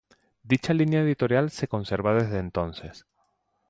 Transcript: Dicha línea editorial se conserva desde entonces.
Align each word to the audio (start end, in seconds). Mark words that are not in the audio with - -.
Dicha 0.41 0.73
línea 0.73 1.01
editorial 1.03 1.51
se 1.51 1.67
conserva 1.67 2.15
desde 2.15 2.39
entonces. 2.39 3.05